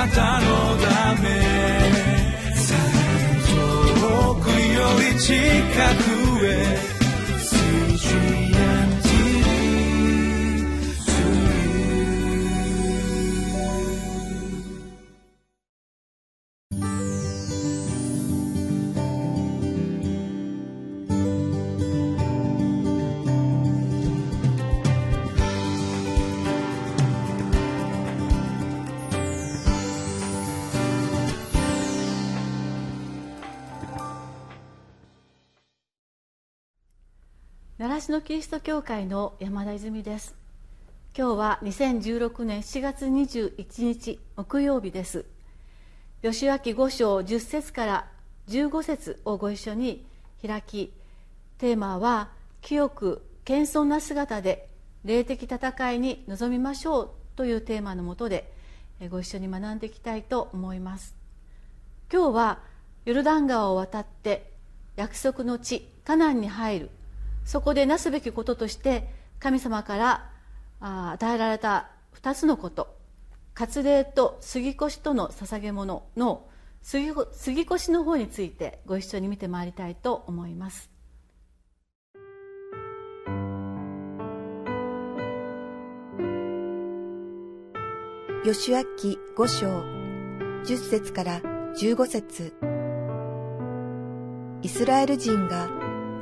[0.00, 0.46] なたの
[0.78, 1.28] ため。
[4.00, 5.34] 遠くより近
[6.04, 6.09] く。
[38.00, 40.34] 習志野キリスト教会の山田泉です。
[41.14, 45.26] 今日は2016年7月21日木曜日です。
[46.22, 48.06] 吉脇五章10節から
[48.48, 50.06] 15節をご一緒に
[50.40, 50.94] 開き
[51.58, 52.30] テーマは
[52.62, 54.70] 清く謙遜な姿で
[55.04, 58.50] 霊的戦いに臨みましょうというテーマのもとで
[59.10, 61.14] ご一緒に学んでいきたいと思います。
[62.10, 62.60] 今日は
[63.04, 64.54] ヨルダン川を渡って
[64.96, 66.90] 約束の地カナンに入る
[67.44, 70.30] そこでなすべきこととして神様から
[70.80, 72.98] 与えられた2つのこと。
[73.54, 76.46] 割礼と杉越との捧げ物の
[76.82, 80.90] 杉越の方についてご一緒に見てまいりたいと思います。
[88.44, 88.84] 吉明
[89.36, 89.66] 五章
[90.64, 91.42] 十節から
[91.76, 92.54] 十五節。
[94.62, 95.68] イスラエル人が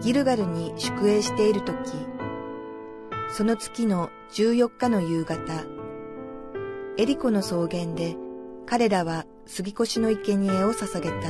[0.00, 1.76] ギルガルに宿営しているとき、
[3.30, 5.64] その月の14日の夕方、
[6.96, 8.16] エリコの草原で
[8.64, 11.28] 彼らは杉越の生贄を捧げた。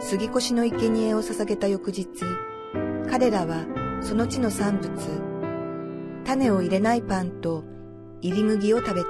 [0.00, 2.08] 杉越の生贄を捧げた翌日、
[3.10, 3.64] 彼らは
[4.02, 4.90] その地の産物、
[6.24, 7.64] 種を入れないパンと
[8.20, 9.08] 入り麦を食べた。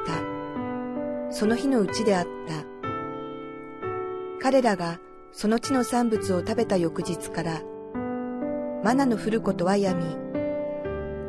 [1.30, 2.30] その日のうちであった。
[4.41, 5.00] 彼らが
[5.33, 7.62] その地の産物を食べた翌日から
[8.83, 10.05] マナの降ることはやみ、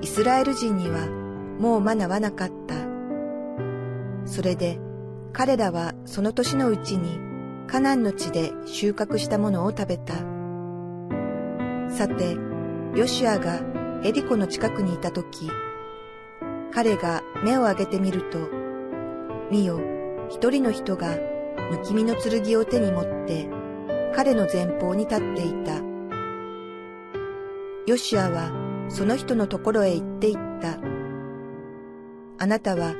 [0.01, 1.07] イスラエル人には
[1.59, 2.75] もうマナはなかった。
[4.25, 4.79] それで
[5.33, 7.19] 彼らはその年のうちに
[7.67, 10.13] カナンの地で収穫したものを食べた。
[11.89, 12.37] さて、
[12.95, 13.59] ヨシアが
[14.03, 15.49] エリコの近くにいたとき、
[16.73, 18.39] 彼が目を上げてみると、
[19.51, 19.81] 見よ、
[20.29, 21.17] 一人の人が
[21.71, 23.49] 抜き身の剣を手に持って
[24.15, 25.90] 彼の前方に立っていた。
[27.91, 30.79] ヨシアはその人のところへ行って言った。
[32.37, 32.95] あなたは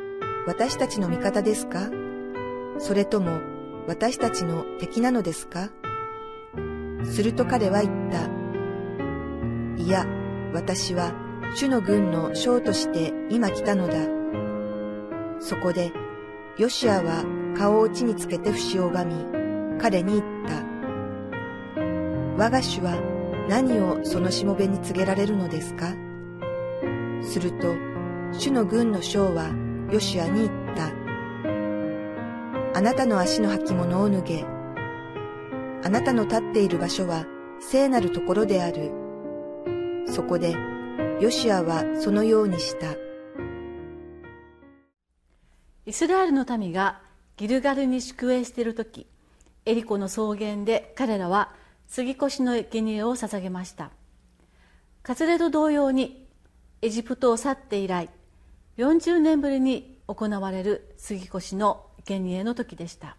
[0.46, 1.90] 私たちの味方ですか？
[2.78, 3.40] それとも
[3.88, 5.69] 私たちの敵なのですか？
[7.06, 8.12] すると彼は言っ
[9.78, 9.81] た。
[9.81, 10.06] いや、
[10.53, 11.13] 私は
[11.56, 13.96] 主の軍の将として今来たのだ。
[15.40, 15.94] そこで、
[16.58, 17.23] ヨシアは
[17.58, 20.66] 顔を地につけて節を拝み、彼に言った。
[22.38, 22.97] 我が主は
[23.51, 25.94] 何をそのしもべに告げられるのですか？
[27.22, 27.75] すると、
[28.31, 29.50] 主の軍の将は
[29.91, 30.89] ヨシアに言った。
[32.73, 34.45] あなたの足の履物を脱げ。
[35.84, 37.25] あなたの立っている場所は
[37.59, 38.94] 聖なるところである。
[40.07, 40.56] そこで、
[41.19, 42.95] ヨシアはそのようにした。
[45.85, 47.01] イスラエルの民が
[47.35, 49.07] ギルガルに宿営している時
[49.66, 51.53] エリコの草原で彼らは
[51.91, 53.91] 杉越の生贄を捧げました。
[55.03, 56.25] 割礼と同様に
[56.81, 58.09] エジプトを去って以来
[58.78, 63.18] 40年ぶりに行われる杉越の生贄の時でした。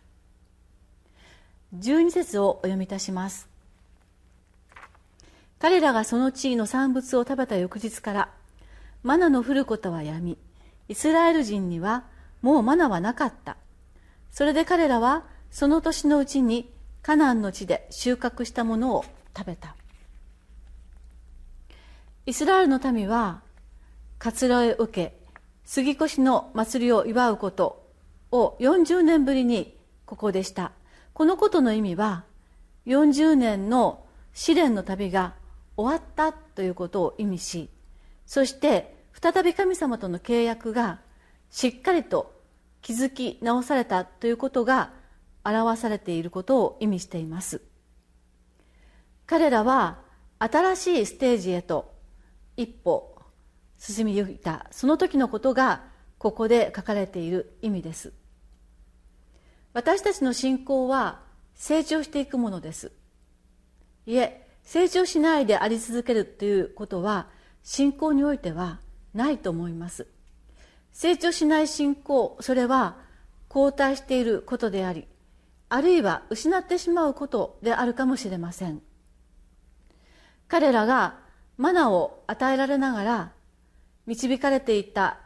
[1.76, 3.46] 12節をお読みいたします。
[5.58, 8.30] 彼らがその地位の産物を食べた翌日から
[9.02, 10.38] マナの降ることはやみ
[10.88, 12.04] イスラエル人には
[12.40, 13.58] もうマナはなかった。
[14.30, 16.71] それで彼らはその年のうちに
[17.02, 19.04] カナンの地で収穫したものを
[19.36, 19.76] 食べた。
[22.26, 23.42] イスラエルの民は
[24.18, 25.16] 割礼を受け
[25.64, 27.88] 杉越の祭りを祝うこと
[28.30, 30.72] を40年ぶりにここでした。
[31.12, 32.24] このことの意味は
[32.86, 35.34] 40年の試練の旅が
[35.76, 37.70] 終わったということを意味し
[38.26, 41.00] そして再び神様との契約が
[41.50, 42.34] しっかりと
[42.80, 44.90] 築き直されたということが
[45.44, 47.62] 表されていることを意味しています。
[49.26, 50.00] 彼らは
[50.38, 51.94] 新しいステージへと
[52.56, 53.16] 一歩
[53.78, 55.84] 進みゆいたその時のことが
[56.18, 58.12] ここで書かれている意味です。
[59.72, 61.20] 私たちの信仰は
[61.54, 62.92] 成長していくものです。
[64.06, 67.28] いえ成長しないであり続けるということは
[67.62, 68.80] 信仰においては
[69.14, 70.06] ないと思います。
[70.92, 72.98] 成長しない信仰それは
[73.48, 75.06] 後退していることであり
[75.72, 78.82] あるいは失ってしまうことであるかもしれません。
[80.46, 81.18] 彼らが
[81.56, 83.32] マナを与えられながら
[84.06, 85.18] 導かれていた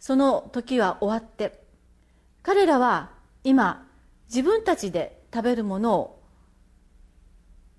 [0.00, 1.62] その時は終わって
[2.42, 3.10] 彼らは
[3.44, 3.86] 今
[4.28, 6.22] 自分たちで食べるものを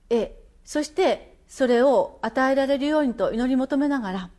[0.08, 0.31] 得
[0.64, 4.30] そしてそれを与えられるようにと祈り求めながら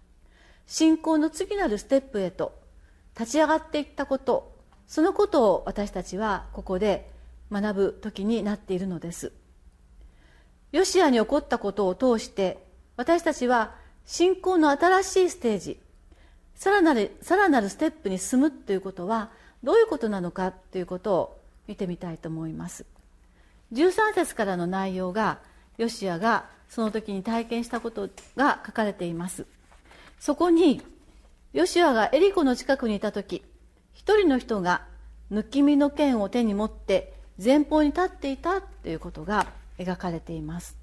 [0.66, 2.58] 信仰の次なるステップへと
[3.18, 4.56] 立ち上がっていったこと
[4.86, 7.12] そのことを私たちはここで
[7.50, 9.32] 学ぶ時になっているのです。
[10.72, 12.58] ヨシアに起こったことを通して
[12.96, 13.74] 私たちは
[14.06, 15.80] 信仰の新しいステージ
[16.56, 19.30] さらなるさらなるステップに進むということは
[19.62, 22.84] どういうことなのかということを見てみたいと思います。
[23.72, 25.38] 13節からの内容が
[25.78, 29.46] ヨシアがその時に体験したことが書かれています。
[30.20, 30.82] そこに
[31.52, 33.42] ヨシアがエリコの近くにいた時
[33.92, 34.86] 一人の人が
[35.32, 39.46] 抜き身の剣を手に持って前方に立っていたということが
[39.78, 40.76] 描かれています。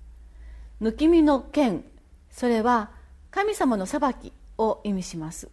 [0.81, 1.83] 抜き身の剣
[2.31, 2.89] それは
[3.30, 5.50] 神様の裁きを意味します。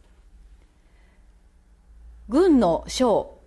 [2.28, 3.38] 軍の将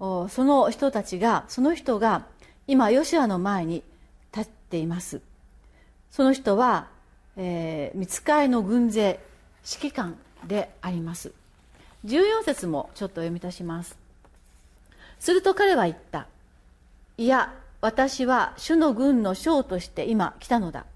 [0.00, 2.26] その人たちがその人が
[2.66, 3.82] 今ヨシアの前に
[4.34, 5.20] 立っています。
[6.10, 6.88] その人は、
[7.36, 9.20] えー、見つかいの軍勢
[9.64, 10.16] 指揮官
[10.46, 11.32] であります。
[12.04, 13.96] 14節もちょっと読み出します。
[15.18, 16.26] すると彼は言った。
[17.16, 20.86] いや私は主の軍の将として今来たのだ。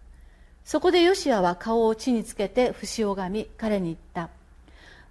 [0.64, 4.30] そこでヨシアは顔を地につけて節をがみ彼に言った。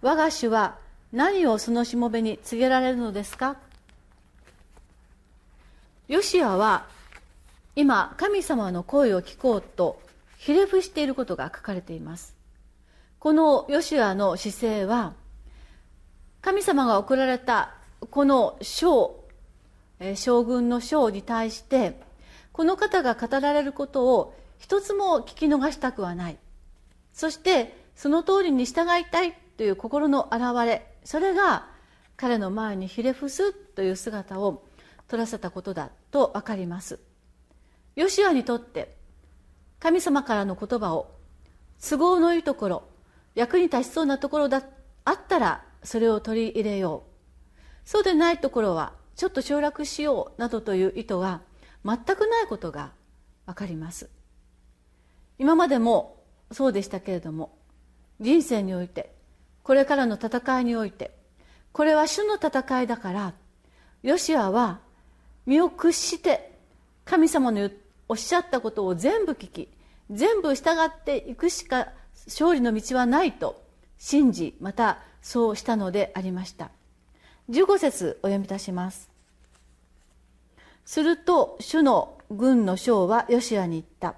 [0.01, 0.77] 我が主は
[1.11, 3.55] 何をそのしもべに告げられるのですか？
[6.07, 6.85] ヨシアは
[7.75, 10.01] 今神様の声を聞こうと
[10.37, 12.35] ひれ伏していることが書かれています。
[13.19, 15.13] このヨシアの姿勢は
[16.41, 17.73] 神様が送られた
[18.11, 19.16] この将
[20.15, 21.99] 将軍の将に対して
[22.51, 26.37] この方が語られることを一つも聞き逃したくはない。
[27.13, 31.67] そしてその通りに従いたいという心の表れそれが
[32.15, 34.63] 彼の前にひれ伏すという姿を
[35.07, 36.99] 取らせたことだと分かります。
[37.95, 38.95] ヨシアにとって
[39.79, 41.11] 神様からの言葉を
[41.79, 42.83] 都合のいいところ
[43.35, 44.63] 役に立ちそうなところだ
[45.05, 47.59] あったらそれを取り入れよう。
[47.85, 51.41] そうでないところはちょっと省略しようなどという意図が
[51.83, 52.91] 全くないことが
[53.47, 54.09] 分かります。
[55.39, 57.57] 今までもそうでしたけれども
[58.19, 59.13] 人生において
[59.63, 61.11] これからの戦いにおいて
[61.73, 63.33] これは主の戦いだから
[64.01, 64.79] ヨシアは
[65.45, 66.57] 身を屈して
[67.05, 67.69] 神様の
[68.07, 69.69] おっしゃったことを全部聞き
[70.09, 71.89] 全部従っていくしか
[72.27, 73.63] 勝利の道はないと
[73.97, 76.71] 信じまたそうしたのでありました。
[77.49, 79.09] 15節お読みいたします。
[80.85, 84.15] すると主の軍の将はヨシアに言った。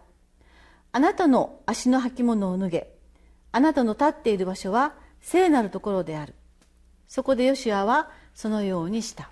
[0.92, 2.90] あなたの足の履物を脱げ。
[3.52, 6.34] あなたの立っている場所は聖なるところである。
[7.08, 9.30] そこでヨシアはそのようにした。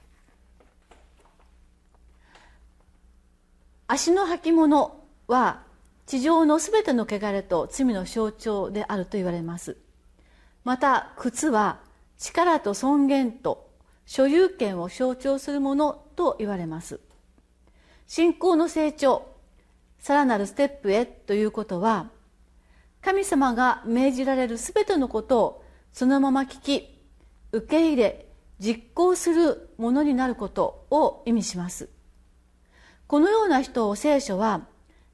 [3.88, 5.62] 足の履物は
[6.06, 9.78] 地上のすべての汚れと罪の象徴であると言われます。
[10.64, 11.80] また靴は
[12.18, 13.67] 力と尊厳と
[14.08, 17.02] 所有権を象徴するものと言われます。
[18.08, 19.28] 信仰の成長
[20.00, 22.10] さらなるステップへということは
[23.02, 27.02] 神様が命じられるすべてのことをそのまま聞き
[27.52, 28.28] 受け入れ
[28.60, 31.90] 実行するものになることを意味します。
[33.08, 34.68] このような人を聖書は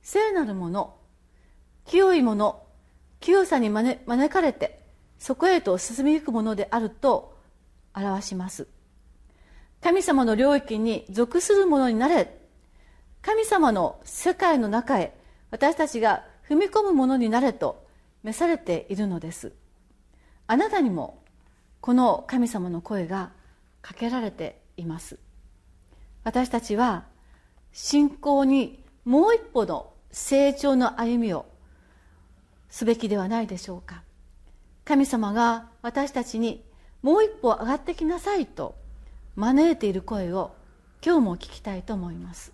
[0.03, 0.97] 聖なるもの
[1.85, 2.63] 清いもの
[3.19, 4.83] 清さに招かれて
[5.17, 7.39] そこへと進みゆくものであると
[7.95, 8.67] 表します。
[9.83, 12.39] 神様の領域に属するものになれ。
[13.21, 15.13] 神様の世界の中へ
[15.51, 17.85] 私たちが踏み込むものになれと
[18.23, 19.51] 召されているのです。
[20.47, 21.21] あなたにも
[21.81, 23.31] この神様の声が
[23.81, 25.19] かけられています。
[26.23, 27.03] 私たちは
[27.73, 31.45] 信仰にもう一歩の成長の歩みを
[32.69, 34.03] すべきではないでしょうか。
[34.85, 36.63] 神様が私たちに
[37.01, 38.81] もう一歩上がってきなさいと
[39.35, 40.53] 招いている声を
[41.03, 42.53] 今日も聞きたいと思います。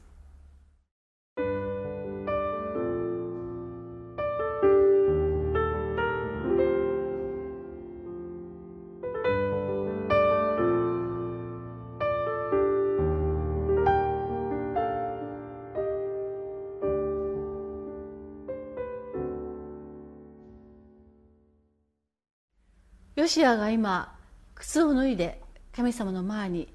[23.16, 24.16] ヨシアが今
[24.56, 25.42] 靴を脱いで
[25.76, 26.74] 神様の前に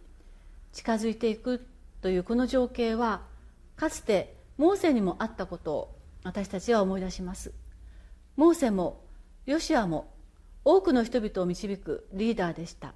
[0.73, 1.67] 近づいていく
[2.01, 3.23] というこの情景は
[3.77, 7.53] かつてモーセにもあったことを私たちは思い出します。
[8.37, 9.05] モーセも
[9.47, 10.13] ヨシアも
[10.65, 12.95] 多くの人々を導くリーダーでした。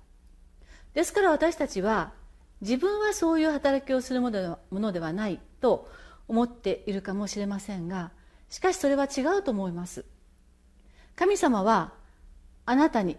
[0.94, 2.12] ですから私たちは
[2.60, 5.88] 自分はそういう働きをするものではないと
[6.26, 8.10] 思っているかもしれませんが
[8.48, 10.04] しかしそれは違うと思います。
[11.14, 11.92] 神様は
[12.64, 13.16] あなたに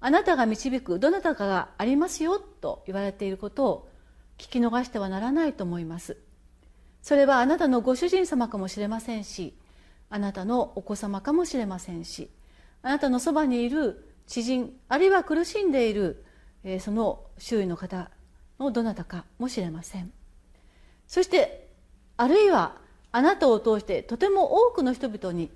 [0.00, 3.88] あなたが導くどなたかがありますよと言われていることを
[4.38, 6.16] 聞き逃してはならないと思います。
[7.02, 9.56] それはあなたのご主人様かもしれませんし
[10.10, 12.28] あなたのお子様かもしれませんし
[12.82, 16.24] あなたのそばにいる知人あるいは苦しんでいる、
[16.64, 18.10] え、その周囲の方
[18.58, 20.12] のどなたかもしれません。
[21.06, 21.68] そして
[22.16, 22.76] あるいは
[23.10, 25.50] あなたを通してとても多くの人々に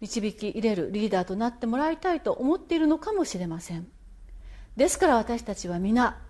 [0.00, 3.86] 導き入れるリーダーとなってもらいたいと思っているのかもしれません。
[4.76, 6.20] ですから私たちは皆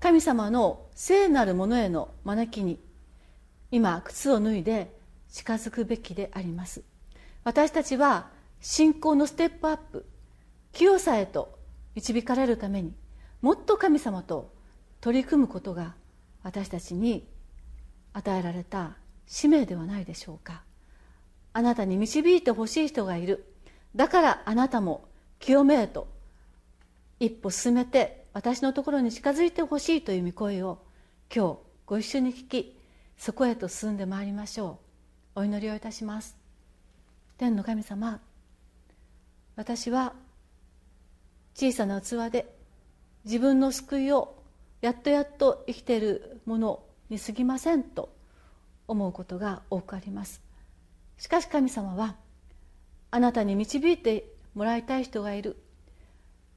[0.00, 2.78] 神様の聖なるものへの招きに
[3.70, 4.94] 今靴を脱いで
[5.30, 6.82] 近づくべきであります。
[7.44, 8.28] 私たちは
[8.60, 10.06] 信仰のステップアップ
[10.72, 11.58] 清さへと
[11.94, 12.92] 導かれるために
[13.40, 14.52] もっと神様と
[15.00, 15.94] 取り組むことが
[16.42, 17.26] 私たちに
[18.12, 18.96] 与えられた
[19.26, 20.62] 使命ではないでしょうか。
[21.58, 23.44] あなたに導いてほしい人がいる。
[23.96, 25.08] だからあなたも
[25.40, 26.06] 清めへと
[27.18, 30.78] 一歩進めて私のところに近づいてほしいという御声を
[31.34, 32.78] 今日ご一緒に聞き
[33.16, 34.78] そこへと進んでまいりましょ
[35.34, 35.40] う。
[35.40, 36.36] お祈りをいたします。
[37.38, 38.20] 天の神様
[39.56, 40.12] 私は
[41.56, 42.54] 小さな器で
[43.24, 44.40] 自分の救いを
[44.80, 48.14] やっとやっと生きているものに過ぎませんと
[48.86, 50.46] 思うことが多くあります。
[51.18, 52.16] しかし神様は
[53.10, 55.62] あなたに導いてもらいたい人がいる。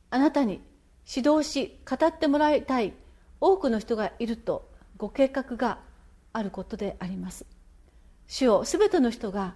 [0.09, 0.61] あなたに
[1.07, 2.93] 指導し語ってもらいたい
[3.39, 5.79] 多くの人がいるとご計画が
[6.33, 7.45] あることであります。
[8.27, 9.55] 主よ全ての人が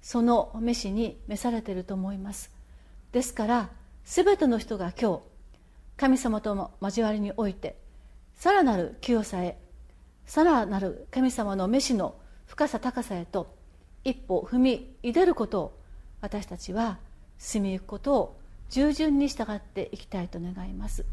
[0.00, 2.50] その召しに召されていると思います。
[3.12, 3.70] ですから
[4.04, 5.20] 全ての人が今日
[5.96, 7.76] 神様との交わりにおいて
[8.36, 9.58] さらなる清さへ
[10.26, 13.55] さらなる神様の召しの深さ高さへと
[14.06, 15.78] 一歩踏み入れることを
[16.20, 16.98] 私たちは
[17.38, 18.36] 進みゆくことを
[18.70, 21.04] 従順に従っていきたいと願います。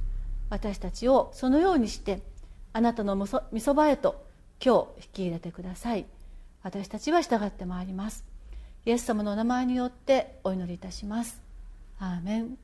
[0.51, 2.21] 私たちをそのようにして
[2.71, 3.15] あなたの
[3.51, 4.23] みそばへと
[4.63, 6.05] 今日引き入れてください。
[6.61, 8.25] 私たちは従ってまいります。
[8.85, 11.41] イエス様のお名前によってお祈りいたします。
[11.99, 12.57] アーメン。